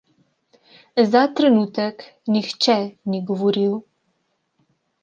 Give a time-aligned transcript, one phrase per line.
[1.11, 1.97] Za trenutek
[2.35, 2.77] nihče
[3.11, 3.79] ni govoril.